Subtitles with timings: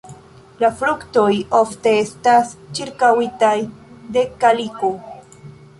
[0.63, 1.27] La fruktoj
[1.59, 3.55] ofte estas ĉirkaŭitaj
[4.17, 4.95] de kaliko.